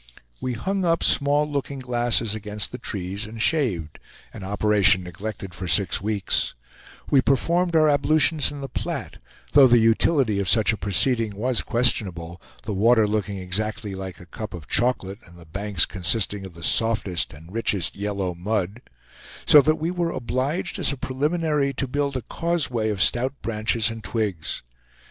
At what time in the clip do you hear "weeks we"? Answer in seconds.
6.01-7.21